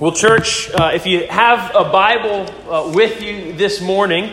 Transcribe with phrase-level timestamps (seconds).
[0.00, 4.32] Well, church, uh, if you have a Bible uh, with you this morning,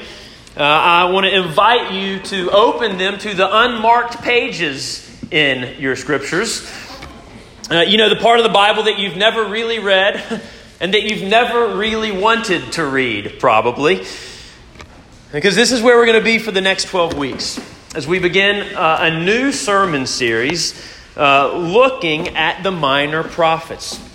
[0.56, 5.98] uh, I want to invite you to open them to the unmarked pages in your
[5.98, 6.66] scriptures.
[7.70, 10.42] Uh, you know, the part of the Bible that you've never really read
[10.80, 14.06] and that you've never really wanted to read, probably.
[15.34, 17.60] Because this is where we're going to be for the next 12 weeks
[17.94, 20.82] as we begin uh, a new sermon series
[21.18, 24.07] uh, looking at the minor prophets.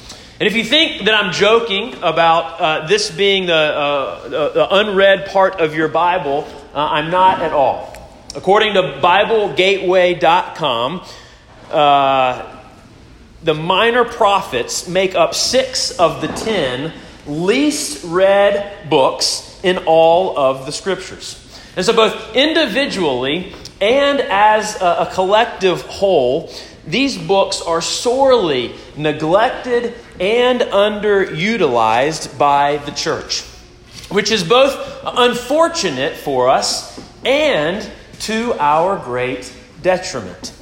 [0.43, 5.27] And if you think that I'm joking about uh, this being the, uh, the, unread
[5.27, 7.97] part of your Bible, uh, I'm not at all.
[8.35, 11.05] According to BibleGateway.com,
[11.71, 12.57] uh,
[13.45, 16.93] the minor prophets make up six of the ten
[17.25, 21.39] least read books in all of the scriptures.
[21.77, 26.49] And so, both individually and as a, a collective whole,
[26.87, 33.43] these books are sorely neglected and underutilized by the church,
[34.09, 37.89] which is both unfortunate for us and
[38.21, 40.53] to our great detriment.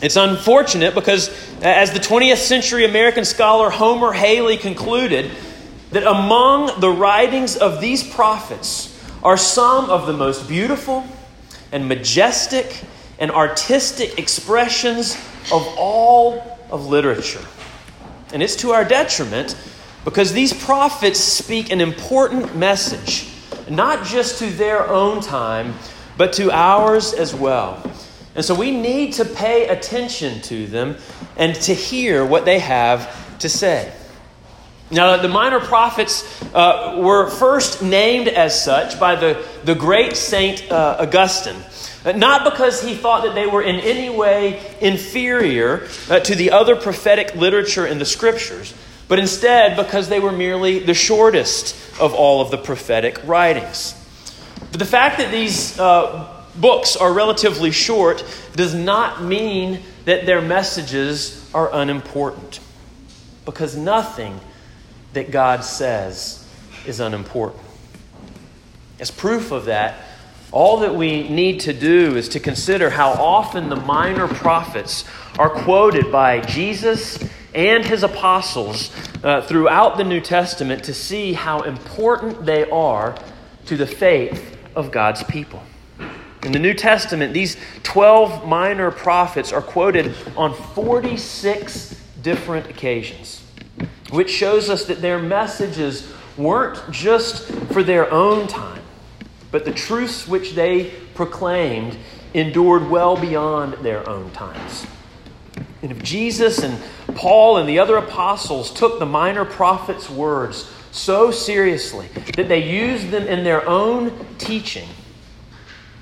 [0.00, 1.28] It's unfortunate because,
[1.60, 5.30] as the 20th century American scholar Homer Hailey concluded,
[5.90, 11.04] that among the writings of these prophets are some of the most beautiful
[11.72, 12.82] and majestic
[13.18, 15.14] and artistic expressions
[15.52, 17.44] of all of literature.
[18.32, 19.56] And it's to our detriment
[20.04, 23.28] because these prophets speak an important message,
[23.68, 25.74] not just to their own time,
[26.16, 27.82] but to ours as well.
[28.34, 30.96] And so we need to pay attention to them
[31.36, 33.92] and to hear what they have to say.
[34.90, 40.70] Now, the minor prophets uh, were first named as such by the, the great Saint
[40.72, 41.62] uh, Augustine.
[42.16, 46.74] Not because he thought that they were in any way inferior uh, to the other
[46.74, 48.72] prophetic literature in the scriptures,
[49.08, 53.94] but instead because they were merely the shortest of all of the prophetic writings.
[54.70, 58.24] But the fact that these uh, books are relatively short
[58.56, 62.60] does not mean that their messages are unimportant,
[63.44, 64.40] because nothing
[65.12, 66.46] that God says
[66.86, 67.62] is unimportant.
[69.00, 69.96] As proof of that,
[70.50, 75.04] all that we need to do is to consider how often the minor prophets
[75.38, 77.18] are quoted by Jesus
[77.54, 78.90] and his apostles
[79.22, 83.16] uh, throughout the New Testament to see how important they are
[83.66, 85.62] to the faith of God's people.
[86.44, 93.37] In the New Testament, these 12 minor prophets are quoted on 46 different occasions,
[94.10, 98.78] which shows us that their messages weren't just for their own time
[99.50, 101.96] but the truths which they proclaimed
[102.34, 104.86] endured well beyond their own times.
[105.82, 106.78] And if Jesus and
[107.14, 113.10] Paul and the other apostles took the minor prophets' words so seriously that they used
[113.10, 114.88] them in their own teaching,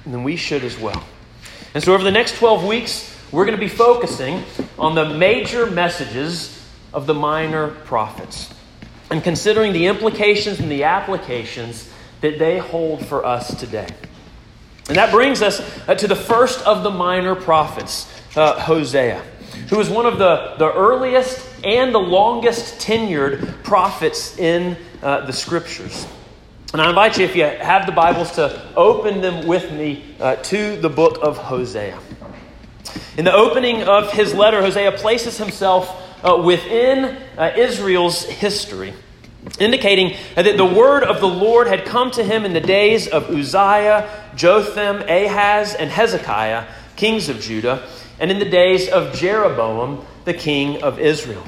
[0.05, 1.05] then we should as well.
[1.75, 4.45] And so, over the next 12 weeks, we're going to be focusing
[4.78, 6.56] on the major messages
[6.97, 8.53] of the minor prophets
[9.11, 11.91] and considering the implications and the applications
[12.23, 13.87] that they hold for us today.
[14.89, 19.23] And that brings us uh, to the first of the minor prophets, uh, Hosea,
[19.69, 25.33] who is one of the, the earliest and the longest tenured prophets in uh, the
[25.33, 26.07] scriptures.
[26.73, 30.37] And I invite you, if you have the Bibles, to open them with me uh,
[30.37, 31.99] to the book of Hosea.
[33.19, 38.93] In the opening of his letter, Hosea places himself uh, within uh, Israel's history
[39.61, 43.31] indicating that the word of the Lord had come to him in the days of
[43.31, 46.67] Uzziah, Jotham, Ahaz, and Hezekiah,
[46.97, 47.89] kings of Judah,
[48.19, 51.45] and in the days of Jeroboam, the king of Israel.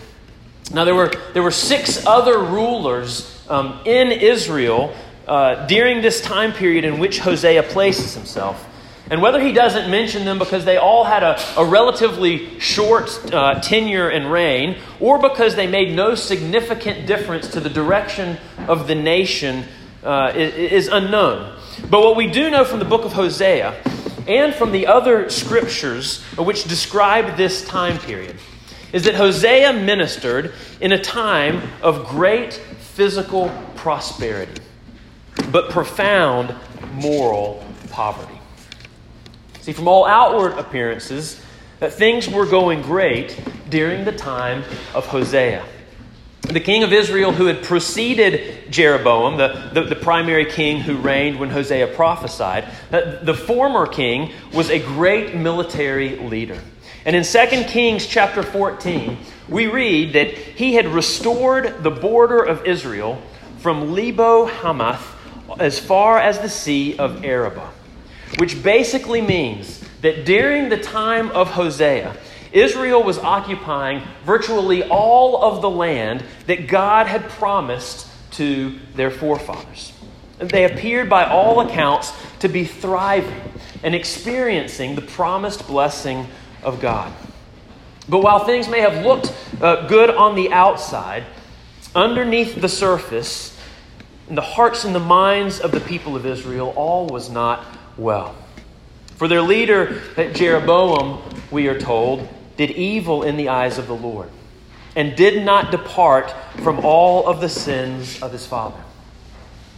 [0.72, 4.94] Now, there were, there were six other rulers um, in Israel
[5.26, 8.64] uh, during this time period in which Hosea places himself.
[9.10, 13.60] And whether he doesn't mention them because they all had a, a relatively short uh,
[13.60, 18.36] tenure and reign, or because they made no significant difference to the direction
[18.66, 19.64] of the nation,
[20.04, 21.56] uh, is, is unknown.
[21.88, 23.74] But what we do know from the book of Hosea
[24.26, 28.36] and from the other scriptures which describe this time period
[28.92, 34.60] is that Hosea ministered in a time of great physical prosperity,
[35.50, 36.54] but profound
[36.94, 38.37] moral poverty.
[39.68, 41.38] See, from all outward appearances,
[41.80, 43.38] that things were going great
[43.68, 45.62] during the time of Hosea.
[46.40, 51.38] The king of Israel, who had preceded Jeroboam, the, the, the primary king who reigned
[51.38, 56.58] when Hosea prophesied, the, the former king was a great military leader.
[57.04, 59.18] And in 2 Kings chapter 14,
[59.50, 63.20] we read that he had restored the border of Israel
[63.58, 65.14] from Lebo Hamath
[65.58, 67.70] as far as the Sea of Arabah,
[68.36, 72.16] which basically means that during the time of Hosea,
[72.52, 79.92] Israel was occupying virtually all of the land that God had promised to their forefathers.
[80.38, 83.52] They appeared, by all accounts, to be thriving
[83.82, 86.26] and experiencing the promised blessing
[86.62, 87.12] of God.
[88.08, 91.24] But while things may have looked uh, good on the outside,
[91.94, 93.58] underneath the surface,
[94.28, 97.64] in the hearts and the minds of the people of Israel, all was not
[97.98, 98.34] well.
[99.16, 100.00] For their leader,
[100.32, 104.30] Jeroboam, we are told, did evil in the eyes of the Lord
[104.96, 108.82] and did not depart from all of the sins of his father.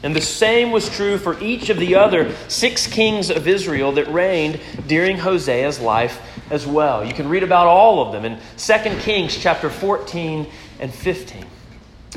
[0.02, 4.08] And the same was true for each of the other six kings of Israel that
[4.08, 7.04] reigned during Hosea's life as well.
[7.04, 10.46] You can read about all of them in 2 Kings chapter 14
[10.80, 11.44] and 15.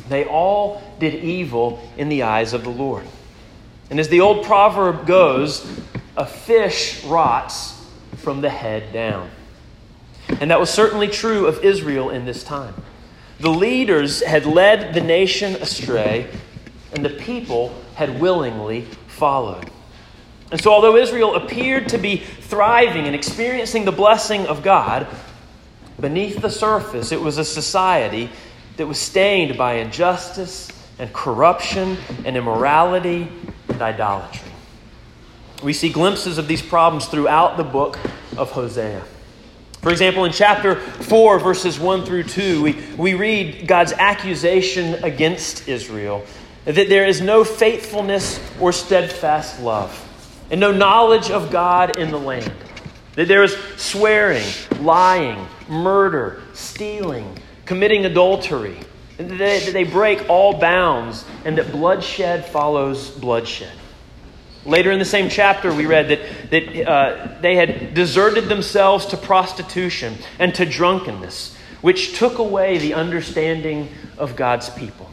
[0.07, 3.05] They all did evil in the eyes of the Lord.
[3.93, 5.63] And as the old proverb goes,
[6.17, 7.79] a fish rots
[8.15, 9.29] from the head down.
[10.41, 12.73] And that was certainly true of Israel in this time.
[13.39, 16.27] The leaders had led the nation astray,
[16.93, 19.69] and the people had willingly followed.
[20.51, 25.05] And so, although Israel appeared to be thriving and experiencing the blessing of God,
[25.99, 28.31] beneath the surface, it was a society
[28.77, 33.29] that was stained by injustice and corruption and immorality
[33.73, 34.51] and idolatry.
[35.63, 37.97] We see glimpses of these problems throughout the book
[38.37, 39.03] of Hosea.
[39.81, 45.67] For example, in chapter 4, verses 1 through 2, we, we read God's accusation against
[45.67, 46.25] Israel
[46.65, 49.99] that there is no faithfulness or steadfast love,
[50.49, 52.53] and no knowledge of God in the land.
[53.15, 54.47] That there is swearing,
[54.79, 58.77] lying, murder, stealing, committing adultery.
[59.17, 63.71] That they, they break all bounds, and that bloodshed follows bloodshed.
[64.65, 69.17] Later in the same chapter, we read that, that uh, they had deserted themselves to
[69.17, 75.09] prostitution and to drunkenness, which took away the understanding of God's people.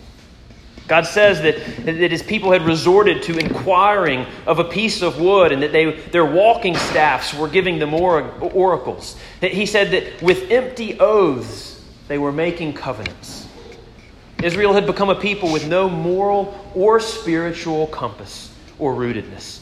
[0.87, 1.55] God says that,
[1.85, 5.93] that his people had resorted to inquiring of a piece of wood and that they,
[6.11, 9.17] their walking staffs were giving them oracles.
[9.41, 13.47] That he said that with empty oaths they were making covenants.
[14.43, 19.61] Israel had become a people with no moral or spiritual compass or rootedness.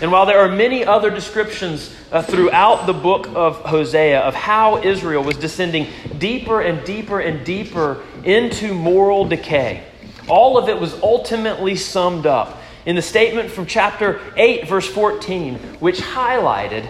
[0.00, 4.82] And while there are many other descriptions uh, throughout the book of Hosea of how
[4.82, 9.84] Israel was descending deeper and deeper and deeper into moral decay,
[10.28, 15.56] all of it was ultimately summed up in the statement from chapter 8, verse 14,
[15.80, 16.88] which highlighted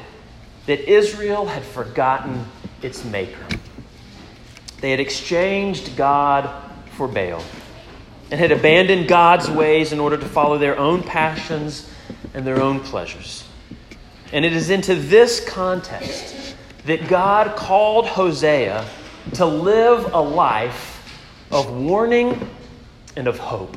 [0.67, 2.45] that Israel had forgotten
[2.83, 3.47] its Maker.
[4.81, 6.66] They had exchanged God
[6.97, 7.43] for Baal
[8.31, 11.89] and had abandoned God's ways in order to follow their own passions
[12.35, 13.45] and their own pleasures.
[14.33, 16.57] And it is into this context
[16.87, 18.85] that God called Hosea
[19.35, 20.93] to live a life
[21.51, 22.49] of warning
[23.17, 23.77] and of hope.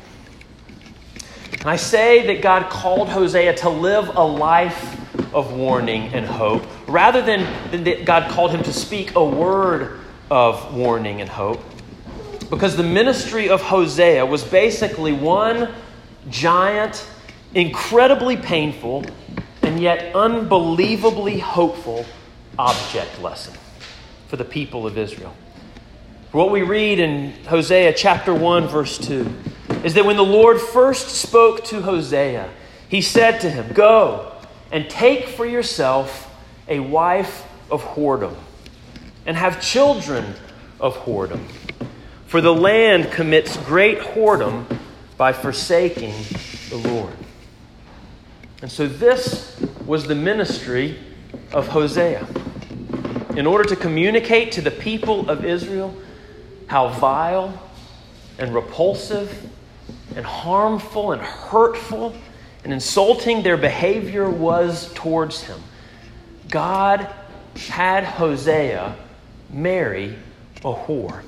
[1.52, 4.96] And I say that God called Hosea to live a life
[5.34, 10.00] of warning and hope rather than, that God called him to speak a word
[10.30, 11.62] of warning and hope
[12.50, 15.72] because the ministry of Hosea was basically one
[16.28, 17.06] giant,
[17.54, 19.04] incredibly painful,
[19.62, 22.04] and yet unbelievably hopeful
[22.58, 23.54] object lesson
[24.26, 25.32] for the people of Israel.
[26.32, 29.32] What we read in Hosea chapter 1, verse 2,
[29.84, 32.50] is that when the Lord first spoke to Hosea,
[32.88, 34.32] he said to him, Go
[34.72, 36.26] and take for yourself
[36.68, 38.34] a wife of whoredom,
[39.24, 40.34] and have children
[40.80, 41.46] of whoredom
[42.30, 44.64] for the land commits great whoredom
[45.16, 46.14] by forsaking
[46.68, 47.12] the Lord.
[48.62, 50.96] And so this was the ministry
[51.52, 52.24] of Hosea.
[53.34, 55.92] In order to communicate to the people of Israel
[56.68, 57.68] how vile
[58.38, 59.50] and repulsive
[60.14, 62.14] and harmful and hurtful
[62.62, 65.60] and insulting their behavior was towards him,
[66.48, 67.12] God
[67.56, 68.94] had Hosea
[69.52, 70.14] marry
[70.58, 71.24] a whore.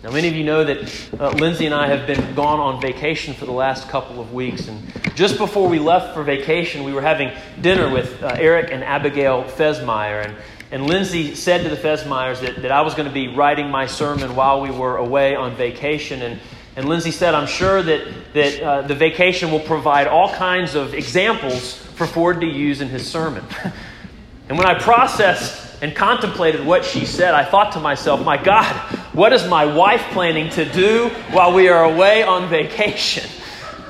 [0.00, 3.34] Now, many of you know that uh, Lindsay and I have been gone on vacation
[3.34, 4.68] for the last couple of weeks.
[4.68, 4.80] And
[5.16, 9.42] just before we left for vacation, we were having dinner with uh, Eric and Abigail
[9.42, 10.24] Fesmeyer.
[10.24, 10.36] And,
[10.70, 13.86] and Lindsay said to the Fesmeyers that, that I was going to be writing my
[13.86, 16.22] sermon while we were away on vacation.
[16.22, 16.40] And,
[16.76, 20.94] and Lindsay said, I'm sure that, that uh, the vacation will provide all kinds of
[20.94, 23.44] examples for Ford to use in his sermon.
[24.48, 28.74] and when I processed and contemplated what she said, I thought to myself, my God,
[29.14, 33.28] what is my wife planning to do while we are away on vacation?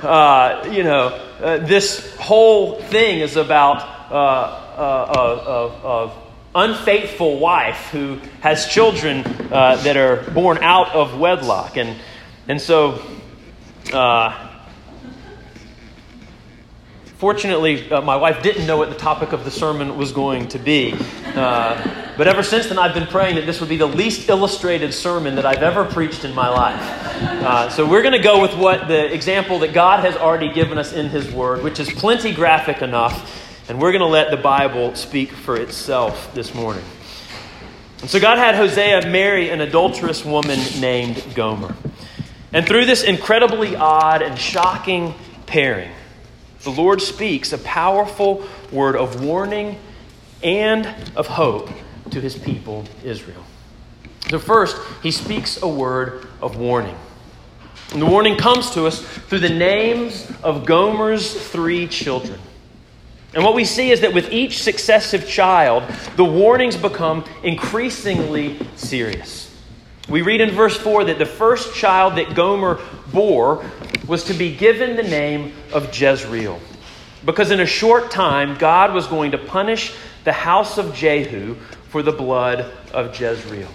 [0.01, 1.07] Uh, you know,
[1.41, 6.11] uh, this whole thing is about uh, uh,
[6.55, 11.77] unfaithful wife who has children uh, that are born out of wedlock.
[11.77, 11.95] And,
[12.47, 13.01] and so,
[13.93, 14.49] uh,
[17.17, 20.59] fortunately, uh, my wife didn't know what the topic of the sermon was going to
[20.59, 20.95] be.
[21.35, 24.93] Uh, but ever since then, I've been praying that this would be the least illustrated
[24.93, 26.81] sermon that I've ever preached in my life.
[26.81, 30.77] Uh, so we're going to go with what the example that God has already given
[30.77, 34.37] us in His Word, which is plenty graphic enough and we're going to let the
[34.37, 36.83] Bible speak for itself this morning.
[38.01, 41.75] And so God had Hosea marry an adulterous woman named Gomer.
[42.51, 45.13] And through this incredibly odd and shocking
[45.45, 45.91] pairing,
[46.63, 49.77] the Lord speaks a powerful word of warning
[50.43, 51.69] and of hope
[52.11, 53.43] to his people, Israel.
[54.29, 56.95] So, first, he speaks a word of warning.
[57.91, 62.39] And the warning comes to us through the names of Gomer's three children.
[63.33, 65.83] And what we see is that with each successive child,
[66.15, 69.55] the warnings become increasingly serious.
[70.07, 72.79] We read in verse 4 that the first child that Gomer
[73.11, 73.63] bore
[74.07, 76.59] was to be given the name of Jezreel.
[77.23, 79.93] Because in a short time, God was going to punish
[80.29, 81.55] the house of Jehu
[81.87, 83.67] for the blood of Jezreel.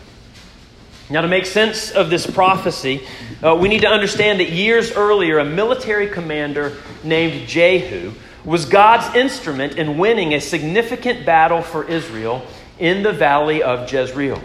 [1.10, 3.04] Now, to make sense of this prophecy,
[3.42, 8.12] uh, we need to understand that years earlier, a military commander named Jehu
[8.44, 12.46] was God's instrument in winning a significant battle for Israel
[12.78, 14.40] in the valley of Jezreel.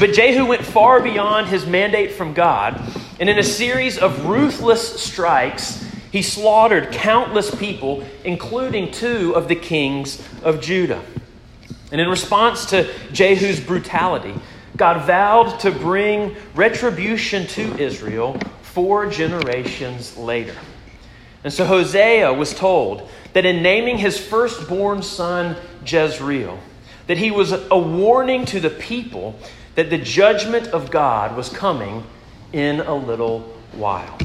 [0.00, 5.00] But Jehu went far beyond his mandate from God, and in a series of ruthless
[5.00, 11.04] strikes, he slaughtered countless people, including two of the kings of Judah.
[11.96, 14.34] And in response to Jehu's brutality,
[14.76, 20.54] God vowed to bring retribution to Israel four generations later.
[21.42, 26.58] And so Hosea was told that in naming his firstborn son Jezreel,
[27.06, 29.34] that he was a warning to the people
[29.74, 32.04] that the judgment of God was coming
[32.52, 33.40] in a little
[33.72, 34.18] while.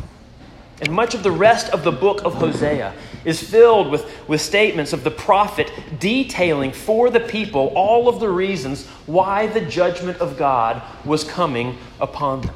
[0.82, 2.94] And much of the rest of the book of Hosea
[3.26, 8.30] is filled with, with statements of the prophet detailing for the people all of the
[8.30, 12.56] reasons why the judgment of God was coming upon them.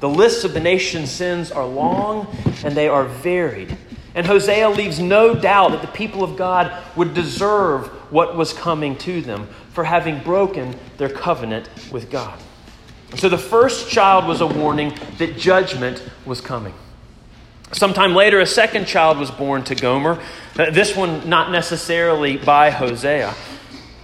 [0.00, 2.26] The lists of the nation's sins are long
[2.64, 3.76] and they are varied.
[4.14, 8.96] And Hosea leaves no doubt that the people of God would deserve what was coming
[8.98, 12.38] to them for having broken their covenant with God.
[13.16, 16.74] So the first child was a warning that judgment was coming.
[17.72, 20.20] Sometime later, a second child was born to Gomer,
[20.58, 23.34] uh, this one not necessarily by Hosea.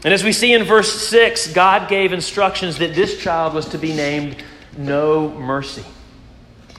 [0.04, 3.78] And as we see in verse 6, God gave instructions that this child was to
[3.78, 4.42] be named
[4.76, 5.84] No Mercy.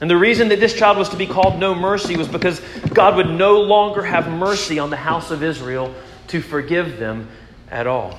[0.02, 2.62] And the reason that this child was to be called no mercy was because
[2.94, 5.94] God would no longer have mercy on the house of Israel
[6.30, 7.28] to forgive them
[7.70, 8.18] at all.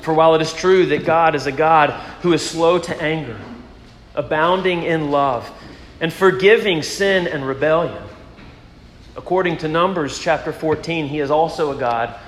[0.00, 1.90] For while it is true that God is a God
[2.22, 3.38] who is slow to anger,
[4.14, 5.48] abounding in love,
[6.02, 8.02] and forgiving sin and rebellion,
[9.16, 12.18] according to Numbers chapter 14, he is also a God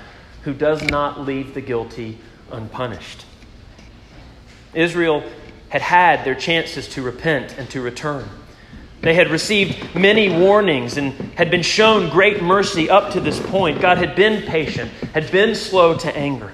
[0.43, 2.17] who does not leave the guilty
[2.53, 3.25] unpunished.
[4.73, 5.29] Israel
[5.67, 8.29] had had their chances to repent and to return.
[9.01, 13.81] They had received many warnings and had been shown great mercy up to this point.
[13.81, 16.53] God had been patient, had been slow to anger,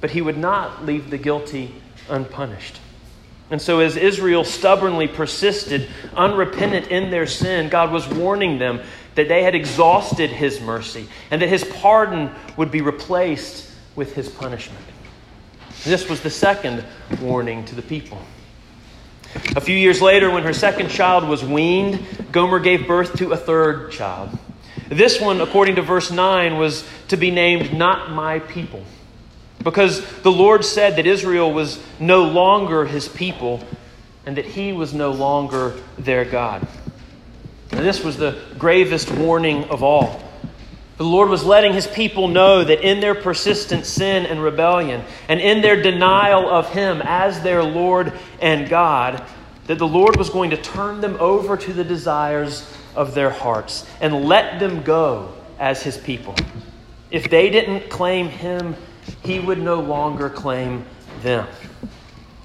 [0.00, 1.74] but he would not leave the guilty
[2.08, 2.80] unpunished.
[3.50, 8.80] And so, as Israel stubbornly persisted, unrepentant in their sin, God was warning them
[9.14, 14.28] that they had exhausted his mercy and that his pardon would be replaced with his
[14.28, 14.84] punishment.
[15.84, 16.84] This was the second
[17.20, 18.20] warning to the people.
[19.54, 23.36] A few years later, when her second child was weaned, Gomer gave birth to a
[23.36, 24.36] third child.
[24.88, 28.84] This one, according to verse 9, was to be named Not My People,
[29.66, 33.60] because the Lord said that Israel was no longer his people
[34.24, 36.64] and that he was no longer their God.
[37.72, 40.22] And this was the gravest warning of all.
[40.98, 45.40] The Lord was letting his people know that in their persistent sin and rebellion, and
[45.40, 49.20] in their denial of him as their Lord and God,
[49.66, 53.84] that the Lord was going to turn them over to the desires of their hearts
[54.00, 56.36] and let them go as his people.
[57.10, 58.76] If they didn't claim him,
[59.22, 60.84] he would no longer claim
[61.22, 61.46] them.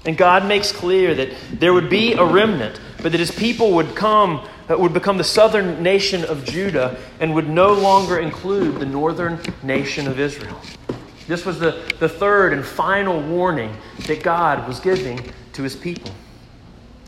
[0.04, 3.94] And God makes clear that there would be a remnant, but that his people would
[3.94, 8.86] come uh, would become the southern nation of Judah and would no longer include the
[8.86, 10.60] northern nation of Israel.
[11.26, 13.76] This was the, the third and final warning
[14.06, 16.12] that God was giving to his people.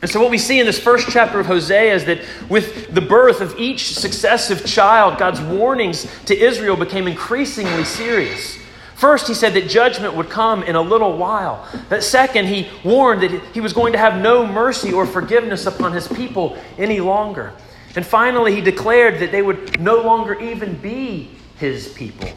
[0.02, 3.00] And so, what we see in this first chapter of Hosea is that with the
[3.00, 8.58] birth of each successive child, God's warnings to Israel became increasingly serious.
[8.94, 11.68] First, he said that judgment would come in a little while.
[11.88, 15.92] That second, he warned that he was going to have no mercy or forgiveness upon
[15.92, 17.52] his people any longer.
[17.96, 22.28] And finally, he declared that they would no longer even be his people.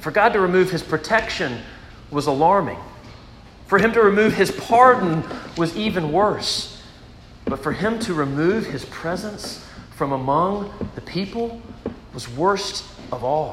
[0.00, 1.60] For God to remove his protection
[2.10, 2.78] was alarming.
[3.66, 5.22] For him to remove his pardon
[5.56, 6.82] was even worse.
[7.44, 9.64] But for him to remove his presence
[9.96, 11.60] from among the people
[12.14, 13.52] was worst of all.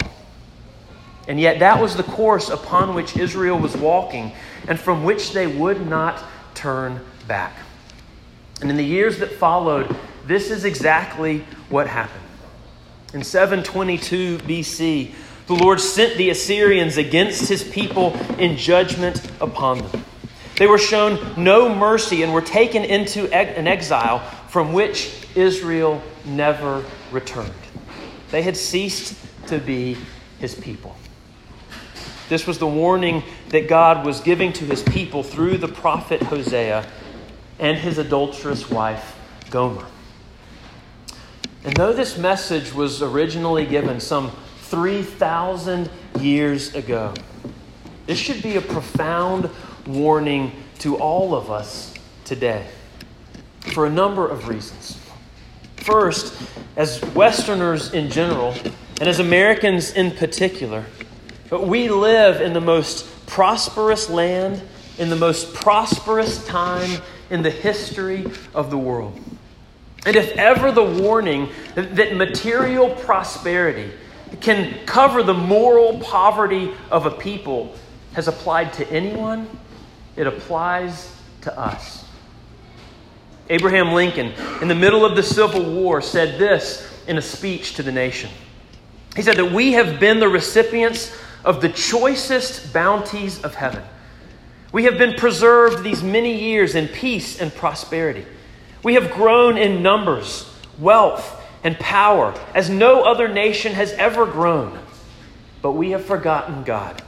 [1.28, 4.32] And yet, that was the course upon which Israel was walking
[4.68, 7.54] and from which they would not turn back.
[8.62, 12.22] And in the years that followed, this is exactly what happened.
[13.14, 15.12] In 722 BC,
[15.48, 20.04] the Lord sent the Assyrians against his people in judgment upon them.
[20.58, 26.84] They were shown no mercy and were taken into an exile from which Israel never
[27.12, 27.52] returned.
[28.32, 29.16] They had ceased
[29.48, 29.98] to be
[30.40, 30.96] his people.
[32.28, 36.86] This was the warning that God was giving to his people through the prophet Hosea
[37.60, 39.18] and his adulterous wife,
[39.50, 39.86] Gomer.
[41.64, 45.90] And though this message was originally given some 3,000
[46.20, 47.14] years ago,
[48.08, 49.50] this should be a profound
[49.88, 52.68] warning to all of us today
[53.74, 55.00] for a number of reasons.
[55.78, 56.40] First,
[56.76, 58.54] as Westerners in general,
[59.00, 60.86] and as Americans in particular,
[61.50, 64.62] but we live in the most prosperous land,
[64.98, 69.20] in the most prosperous time in the history of the world.
[70.06, 73.92] And if ever the warning that material prosperity
[74.42, 77.76] can cover the moral poverty of a people
[78.14, 79.48] has applied to anyone,
[80.16, 81.12] it applies
[81.42, 82.06] to us.
[83.50, 87.84] Abraham Lincoln, in the middle of the Civil War, said this in a speech to
[87.84, 88.30] the nation.
[89.16, 93.84] He said that we have been the recipients of the choicest bounties of heaven.
[94.72, 98.26] We have been preserved these many years in peace and prosperity.
[98.84, 104.78] We have grown in numbers, wealth, and power as no other nation has ever grown.
[105.62, 107.02] But we have forgotten God.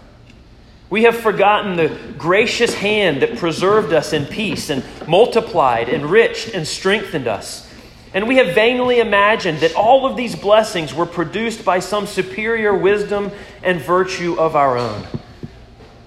[0.89, 6.65] We have forgotten the gracious hand that preserved us in peace and multiplied, enriched, and
[6.65, 7.66] strengthened us.
[8.13, 12.75] And we have vainly imagined that all of these blessings were produced by some superior
[12.75, 13.31] wisdom
[13.63, 15.05] and virtue of our own.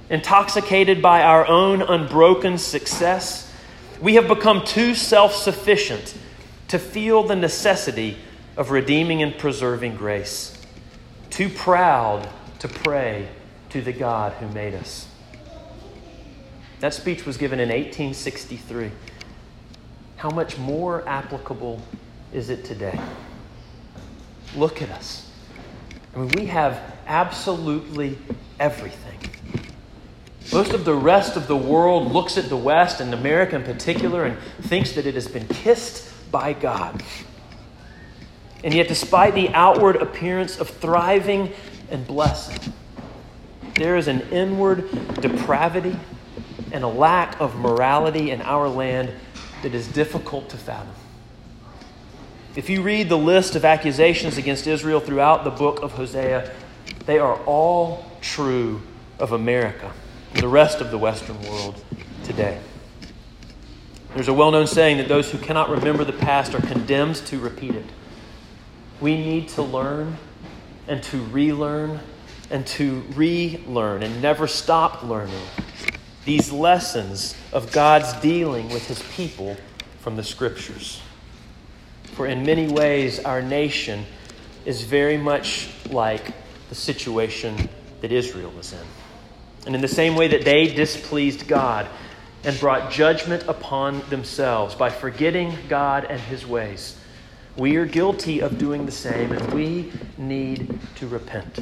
[0.09, 3.53] Intoxicated by our own unbroken success,
[4.01, 6.17] we have become too self sufficient
[6.69, 8.17] to feel the necessity
[8.57, 10.57] of redeeming and preserving grace,
[11.29, 13.29] too proud to pray
[13.71, 15.07] to the God who made us.
[16.81, 18.91] That speech was given in 1863
[20.20, 21.80] how much more applicable
[22.30, 23.00] is it today?
[24.54, 25.30] Look at us.
[26.14, 28.18] I mean, we have absolutely
[28.59, 29.18] everything.
[30.52, 34.26] Most of the rest of the world looks at the West, and America in particular,
[34.26, 37.02] and thinks that it has been kissed by God.
[38.62, 41.50] And yet, despite the outward appearance of thriving
[41.90, 42.74] and blessing,
[43.76, 45.98] there is an inward depravity
[46.72, 49.14] and a lack of morality in our land
[49.62, 50.94] that is difficult to fathom.
[52.57, 56.51] If you read the list of accusations against Israel throughout the book of Hosea,
[57.07, 58.83] they are all true
[59.18, 59.92] of America
[60.33, 61.83] and the rest of the Western world
[62.25, 62.59] today.
[64.14, 67.38] There's a well known saying that those who cannot remember the past are condemned to
[67.38, 67.87] repeat it.
[69.01, 70.18] We need to learn
[70.88, 72.01] and to relearn
[72.51, 75.40] and to relearn and never stop learning
[76.24, 79.56] these lessons of God's dealing with his people
[80.00, 81.00] from the scriptures.
[82.14, 84.04] For in many ways, our nation
[84.64, 86.33] is very much like
[86.68, 87.68] the situation
[88.00, 88.87] that Israel was in.
[89.66, 91.88] And in the same way that they displeased God
[92.44, 96.96] and brought judgment upon themselves by forgetting God and his ways,
[97.56, 101.59] we are guilty of doing the same, and we need to repent.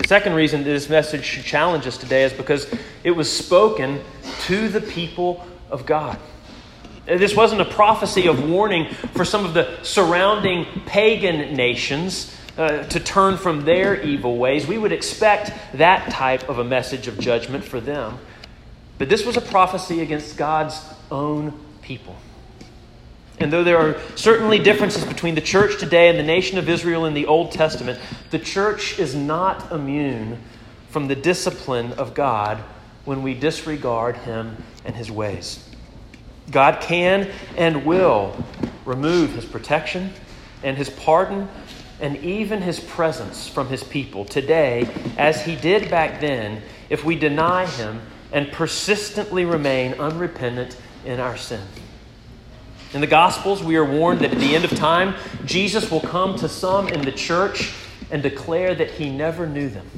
[0.00, 2.66] The second reason this message should challenge us today is because
[3.04, 4.00] it was spoken
[4.46, 6.18] to the people of God.
[7.04, 12.98] This wasn't a prophecy of warning for some of the surrounding pagan nations uh, to
[12.98, 14.66] turn from their evil ways.
[14.66, 18.18] We would expect that type of a message of judgment for them.
[18.96, 22.16] But this was a prophecy against God's own people.
[23.40, 27.06] And though there are certainly differences between the church today and the nation of Israel
[27.06, 27.98] in the Old Testament,
[28.30, 30.38] the church is not immune
[30.90, 32.58] from the discipline of God
[33.06, 35.66] when we disregard him and his ways.
[36.50, 38.36] God can and will
[38.84, 40.12] remove his protection
[40.62, 41.48] and his pardon
[41.98, 47.14] and even his presence from his people today, as he did back then, if we
[47.14, 50.76] deny him and persistently remain unrepentant
[51.06, 51.62] in our sin.
[52.92, 56.36] In the Gospels, we are warned that at the end of time, Jesus will come
[56.38, 57.72] to some in the church
[58.10, 59.88] and declare that he never knew them.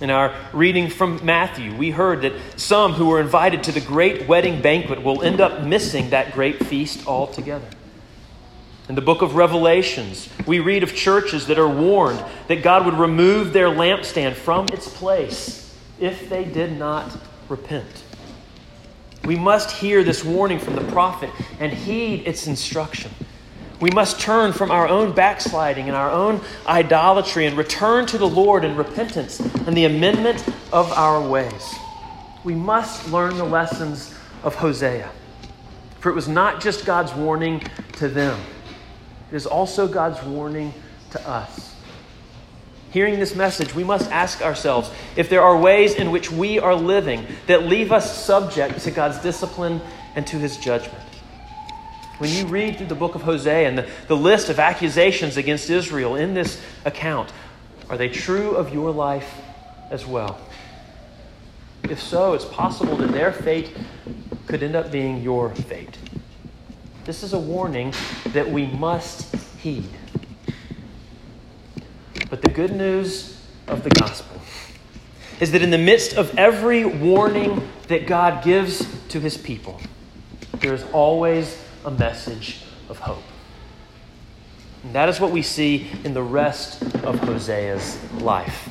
[0.00, 4.26] In our reading from Matthew, we heard that some who were invited to the great
[4.26, 7.68] wedding banquet will end up missing that great feast altogether.
[8.88, 12.98] In the book of Revelations, we read of churches that are warned that God would
[12.98, 17.16] remove their lampstand from its place if they did not
[17.48, 18.02] repent.
[19.24, 21.30] We must hear this warning from the prophet
[21.60, 23.12] and heed its instruction.
[23.80, 28.28] We must turn from our own backsliding and our own idolatry and return to the
[28.28, 31.74] Lord in repentance and the amendment of our ways.
[32.44, 35.10] We must learn the lessons of Hosea.
[35.98, 37.62] For it was not just God's warning
[37.94, 38.40] to them,
[39.30, 40.74] it is also God's warning
[41.10, 41.71] to us.
[42.92, 46.74] Hearing this message, we must ask ourselves if there are ways in which we are
[46.74, 49.80] living that leave us subject to God's discipline
[50.14, 51.02] and to his judgment.
[52.18, 55.70] When you read through the book of Hosea and the, the list of accusations against
[55.70, 57.32] Israel in this account,
[57.88, 59.40] are they true of your life
[59.90, 60.38] as well?
[61.84, 63.74] If so, it's possible that their fate
[64.46, 65.96] could end up being your fate.
[67.04, 67.94] This is a warning
[68.28, 69.88] that we must heed.
[72.54, 74.38] Good news of the gospel
[75.40, 79.80] is that in the midst of every warning that God gives to his people,
[80.60, 82.60] there is always a message
[82.90, 83.22] of hope.
[84.84, 88.68] And that is what we see in the rest of Hosea's life.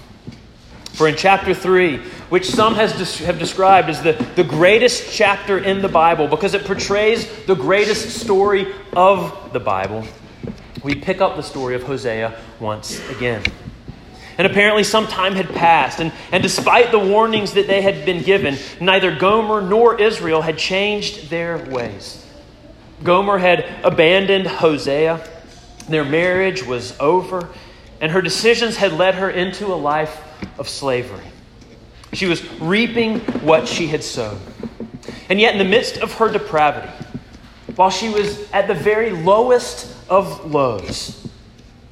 [0.91, 1.97] For in chapter 3,
[2.29, 6.65] which some has have described as the, the greatest chapter in the Bible because it
[6.65, 10.05] portrays the greatest story of the Bible,
[10.83, 13.43] we pick up the story of Hosea once again.
[14.37, 18.23] And apparently, some time had passed, and, and despite the warnings that they had been
[18.23, 22.25] given, neither Gomer nor Israel had changed their ways.
[23.03, 25.27] Gomer had abandoned Hosea.
[25.89, 27.49] Their marriage was over,
[27.99, 30.21] and her decisions had led her into a life
[30.57, 31.25] of slavery.
[32.13, 34.39] She was reaping what she had sown.
[35.29, 36.91] And yet, in the midst of her depravity,
[37.75, 41.27] while she was at the very lowest of lows,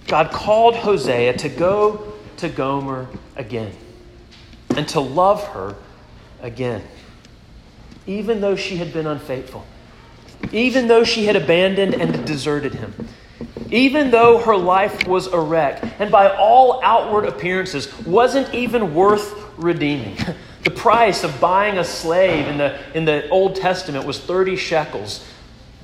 [0.08, 2.09] God called Hosea to go
[2.40, 3.74] to Gomer again
[4.76, 5.76] and to love her
[6.42, 6.84] again,
[8.06, 9.66] even though she had been unfaithful
[10.52, 12.94] even though she had abandoned and deserted him.
[13.72, 19.36] Even though her life was a wreck, and by all outward appearances wasn't even worth
[19.58, 20.18] redeeming.
[20.62, 25.26] The price of buying a slave in the, in the Old Testament was 30 shekels.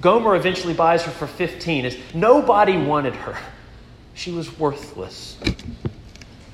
[0.02, 1.86] Gomer eventually buys her for 15.
[1.86, 3.38] As nobody wanted her.
[4.16, 5.38] She was worthless.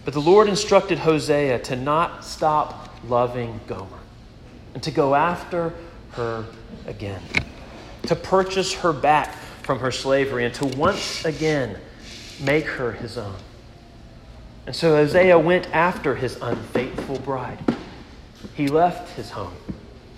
[0.04, 4.00] But the Lord instructed Hosea to not stop loving Gomer
[4.74, 5.74] and to go after
[6.12, 6.46] her
[6.88, 7.22] again
[8.04, 11.78] to purchase her back from her slavery and to once again
[12.42, 13.36] make her his own.
[14.66, 17.60] And so Hosea went after his unfaithful bride.
[18.56, 19.54] He left his home.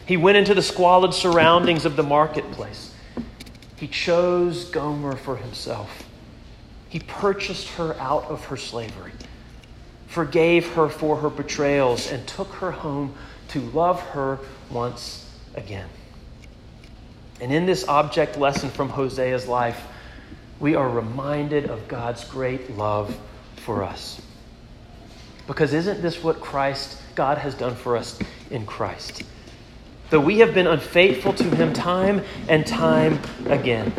[0.05, 2.93] He went into the squalid surroundings of the marketplace.
[3.75, 6.03] He chose Gomer for himself.
[6.89, 9.11] He purchased her out of her slavery,
[10.13, 13.15] forgave her for her betrayals, and took her home
[13.47, 14.37] to love her
[14.69, 15.89] once again.
[17.41, 19.81] And in this object lesson from Hosea's life,
[20.59, 23.19] we are reminded of God's great love
[23.57, 24.21] for us.
[25.47, 28.19] Because isn't this what Christ, God has done for us
[28.51, 29.23] in Christ?
[30.11, 33.91] Though we have been unfaithful to Him time and time again,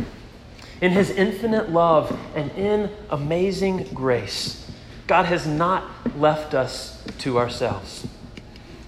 [0.81, 4.63] in His infinite love and in amazing grace,
[5.06, 5.84] God has not
[6.16, 8.06] left us to ourselves.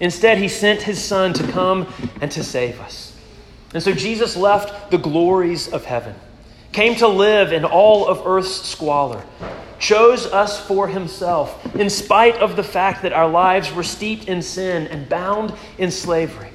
[0.00, 3.16] Instead, He sent His Son to come and to save us.
[3.74, 6.14] And so Jesus left the glories of heaven,
[6.72, 9.22] came to live in all of earth's squalor,
[9.78, 14.40] chose us for himself, in spite of the fact that our lives were steeped in
[14.40, 16.50] sin and bound in slavery.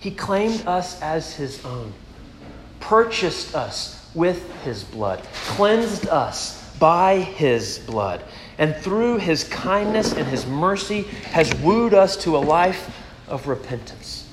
[0.00, 1.92] He claimed us as his own,
[2.80, 8.22] purchased us with his blood, cleansed us by his blood,
[8.58, 12.94] and through his kindness and his mercy has wooed us to a life
[13.28, 14.28] of repentance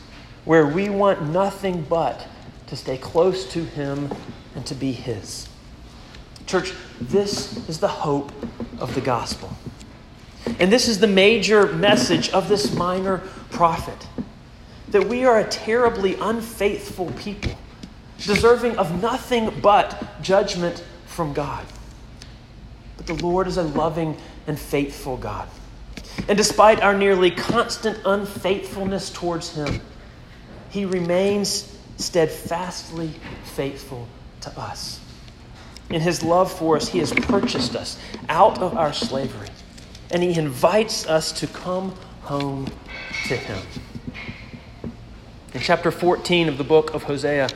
[0.45, 2.27] where we want nothing but
[2.67, 4.11] to stay close to Him
[4.55, 5.49] and to be His.
[6.45, 8.31] Church, this is the hope
[8.79, 9.49] of the gospel.
[10.59, 13.17] And this is the major message of this minor
[13.49, 14.07] prophet
[14.89, 17.51] that we are a terribly unfaithful people,
[18.19, 21.65] deserving of nothing but judgment from God.
[22.97, 25.47] But the Lord is a loving and faithful God.
[26.27, 29.81] And despite our nearly constant unfaithfulness towards Him,
[30.69, 33.11] He remains steadfastly
[33.43, 34.07] faithful
[34.41, 34.99] to us.
[35.89, 37.97] In His love for us, He has purchased us
[38.29, 39.49] out of our slavery,
[40.11, 42.67] and He invites us to come home
[43.27, 43.61] to Him.
[45.53, 47.49] In chapter 14 of the book of Hosea,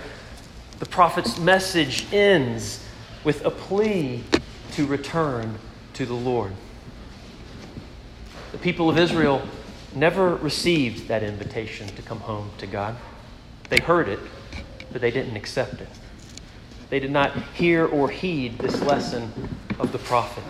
[0.80, 2.86] the prophet's message ends
[3.24, 4.24] with a plea
[4.80, 5.60] to return
[5.92, 6.54] to the Lord.
[8.54, 9.42] The people of Israel
[9.94, 12.96] never received that invitation to come home to God.
[13.68, 14.20] They heard it,
[14.90, 15.90] but they didn't accept it.
[16.90, 19.34] They did not hear or heed this lesson
[19.80, 20.46] of the prophet.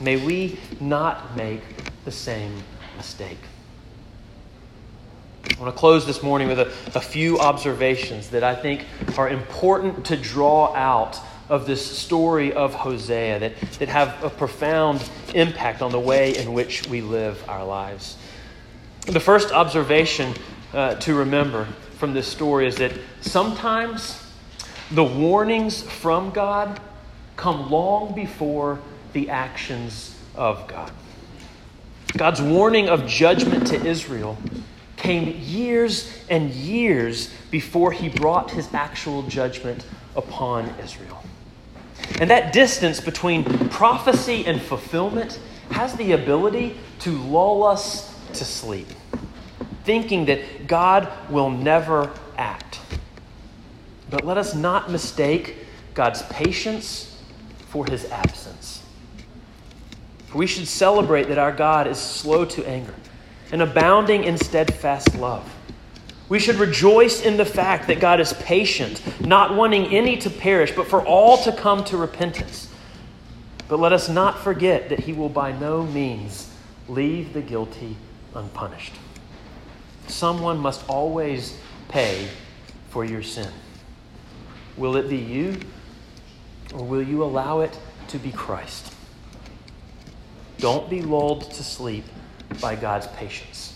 [0.00, 1.60] May we not make
[2.06, 2.62] the same
[2.96, 3.40] mistake.
[5.50, 8.86] I want to close this morning with a, a few observations that I think
[9.18, 15.08] are important to draw out of this story of Hosea that, that have a profound
[15.34, 18.16] impact on the way in which we live our lives.
[19.06, 20.34] The first observation
[20.72, 21.66] uh, to remember
[21.98, 24.22] from this story is that sometimes
[24.90, 26.80] the warnings from God
[27.36, 28.78] come long before
[29.12, 30.90] the actions of God.
[32.16, 34.36] God's warning of judgment to Israel
[34.96, 41.22] came years and years before he brought his actual judgment upon Israel.
[42.20, 48.88] And that distance between prophecy and fulfillment has the ability to lull us to sleep,
[49.84, 52.80] thinking that God will never act.
[54.10, 55.56] But let us not mistake
[55.94, 57.22] God's patience
[57.68, 58.82] for his absence.
[60.26, 62.94] For we should celebrate that our God is slow to anger
[63.50, 65.51] and abounding in steadfast love.
[66.32, 70.72] We should rejoice in the fact that God is patient, not wanting any to perish,
[70.74, 72.70] but for all to come to repentance.
[73.68, 76.50] But let us not forget that He will by no means
[76.88, 77.98] leave the guilty
[78.34, 78.94] unpunished.
[80.06, 82.26] Someone must always pay
[82.88, 83.50] for your sin.
[84.78, 85.60] Will it be you,
[86.72, 88.94] or will you allow it to be Christ?
[90.56, 92.06] Don't be lulled to sleep
[92.58, 93.71] by God's patience.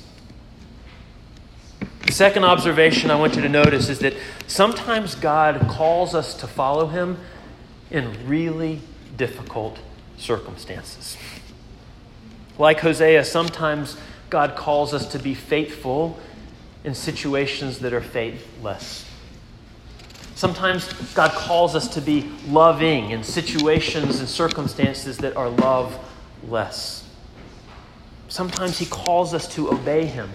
[2.17, 4.15] Second observation I want you to notice is that
[4.47, 7.19] sometimes God calls us to follow Him
[7.91, 8.81] in really
[9.19, 9.79] difficult
[10.17, 11.19] circumstances.
[12.57, 13.99] Like Hosea, sometimes
[14.31, 16.19] God calls us to be faithful
[16.85, 19.05] in situations that are faithless.
[20.37, 27.07] Sometimes God calls us to be loving in situations and circumstances that are loveless.
[28.29, 30.31] Sometimes He calls us to obey Him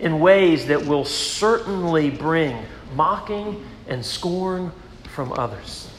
[0.00, 4.72] in ways that will certainly bring mocking and scorn
[5.14, 5.90] from others.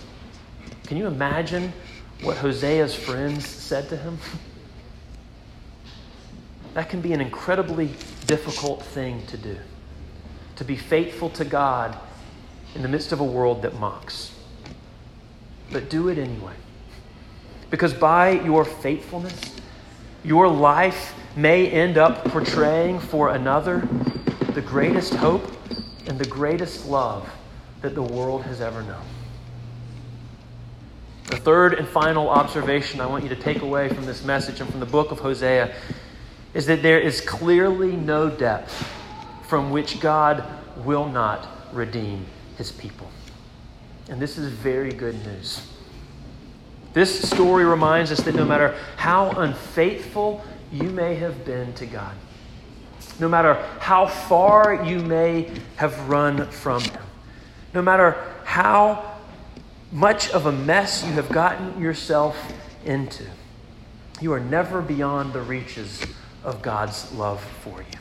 [0.85, 1.73] Can you imagine
[2.21, 4.17] what Hosea's friends said to him?
[6.75, 7.89] That can be an incredibly
[8.27, 9.57] difficult thing to do.
[10.57, 11.97] To be faithful to God
[12.75, 14.31] in the midst of a world that mocks.
[15.71, 16.53] But do it anyway.
[17.69, 19.39] Because by your faithfulness,
[20.23, 23.87] your life may end up portraying for another
[24.53, 25.51] the greatest hope
[26.07, 27.29] and the greatest love
[27.81, 29.05] that the world has ever known.
[31.25, 34.69] The third and final observation I want you to take away from this message and
[34.69, 35.75] from the book of Hosea
[36.53, 38.87] is that there is clearly no depth
[39.47, 40.43] from which God
[40.77, 42.25] will not redeem
[42.57, 43.07] his people.
[44.09, 45.61] And this is very good news.
[46.93, 52.15] This story reminds us that no matter how unfaithful you may have been to God,
[53.19, 57.03] no matter how far you may have run from Him,
[57.73, 59.17] no matter how
[59.91, 62.37] much of a mess you have gotten yourself
[62.85, 63.23] into,
[64.21, 66.05] you are never beyond the reaches
[66.43, 67.99] of God's love for you.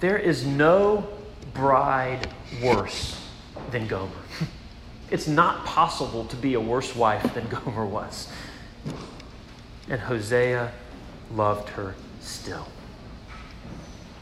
[0.00, 1.08] There is no
[1.52, 2.28] bride
[2.62, 3.20] worse
[3.70, 4.12] than Gomer.
[5.10, 8.26] It's not possible to be a worse wife than Gomer was.
[9.88, 10.72] And Hosea
[11.32, 12.66] loved her still.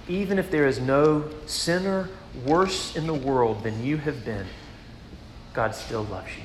[0.09, 2.09] Even if there is no sinner
[2.45, 4.47] worse in the world than you have been,
[5.53, 6.43] God still loves you.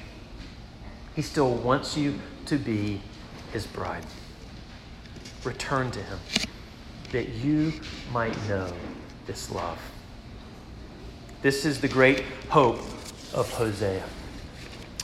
[1.15, 3.01] He still wants you to be
[3.51, 4.05] his bride.
[5.43, 6.19] Return to him
[7.11, 7.73] that you
[8.11, 8.71] might know
[9.25, 9.79] this love.
[11.41, 12.79] This is the great hope
[13.33, 14.03] of Hosea.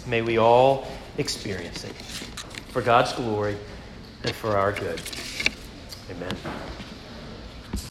[0.06, 0.88] May we all
[1.18, 1.94] experience it
[2.70, 3.56] for God's glory
[4.24, 5.02] and for our good.
[6.10, 6.83] Amen.